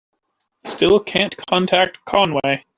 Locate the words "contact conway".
1.45-2.65